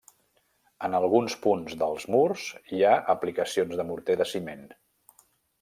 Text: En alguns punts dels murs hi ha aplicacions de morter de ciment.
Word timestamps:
En 0.87 0.95
alguns 0.99 1.35
punts 1.43 1.75
dels 1.83 2.07
murs 2.15 2.47
hi 2.73 2.83
ha 2.93 2.97
aplicacions 3.17 3.79
de 3.83 3.89
morter 3.93 4.21
de 4.23 4.31
ciment. 4.35 4.69